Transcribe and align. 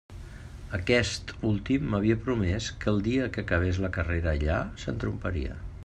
Aquest 0.77 1.33
últim 1.49 1.85
m'havia 1.91 2.17
promès 2.29 2.71
que 2.85 2.91
el 2.93 2.99
dia 3.09 3.29
que 3.37 3.45
acabés 3.47 3.83
la 3.87 3.93
carrera 3.99 4.35
allà 4.37 4.61
s'entromparia. 4.85 5.59